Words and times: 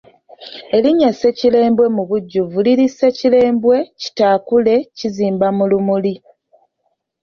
Erinnya 0.75 1.09
Ssekirembwe 1.13 1.85
mu 1.95 2.03
bujjuvu 2.09 2.57
liri 2.65 2.87
Ssekirembwe 2.91 3.75
kitaakule 4.01 4.75
kizimba 4.97 5.47
mu 5.57 5.63
lumuli. 5.71 6.13